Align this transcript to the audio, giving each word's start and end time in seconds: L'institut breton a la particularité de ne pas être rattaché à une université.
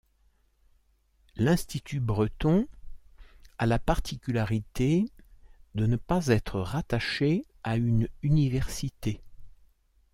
L'institut 1.35 1.99
breton 1.99 2.67
a 3.59 3.67
la 3.67 3.77
particularité 3.77 5.05
de 5.75 5.85
ne 5.85 5.95
pas 5.95 6.25
être 6.29 6.59
rattaché 6.59 7.45
à 7.63 7.75
une 7.77 8.07
université. 8.23 9.21